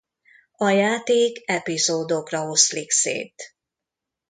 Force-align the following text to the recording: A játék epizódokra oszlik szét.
A 0.55 0.69
játék 0.69 1.43
epizódokra 1.49 2.47
oszlik 2.47 2.89
szét. 2.91 3.55